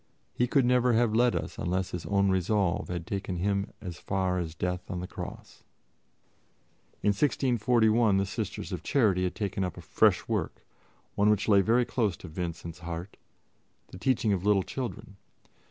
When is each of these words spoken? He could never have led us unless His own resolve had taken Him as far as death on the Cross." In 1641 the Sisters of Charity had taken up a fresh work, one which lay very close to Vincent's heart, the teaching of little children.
He 0.33 0.47
could 0.47 0.65
never 0.65 0.93
have 0.93 1.13
led 1.13 1.35
us 1.35 1.59
unless 1.59 1.91
His 1.91 2.07
own 2.07 2.31
resolve 2.31 2.87
had 2.87 3.05
taken 3.05 3.35
Him 3.37 3.71
as 3.81 3.99
far 3.99 4.39
as 4.39 4.55
death 4.55 4.89
on 4.89 4.99
the 4.99 5.05
Cross." 5.05 5.61
In 7.03 7.09
1641 7.09 8.17
the 8.17 8.25
Sisters 8.25 8.71
of 8.71 8.81
Charity 8.81 9.25
had 9.25 9.35
taken 9.35 9.63
up 9.63 9.77
a 9.77 9.81
fresh 9.81 10.27
work, 10.27 10.65
one 11.13 11.29
which 11.29 11.47
lay 11.47 11.61
very 11.61 11.85
close 11.85 12.17
to 12.17 12.27
Vincent's 12.27 12.79
heart, 12.79 13.15
the 13.89 13.99
teaching 13.99 14.33
of 14.33 14.43
little 14.43 14.63
children. 14.63 15.17